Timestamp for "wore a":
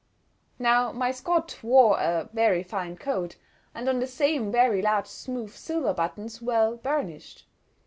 1.61-2.27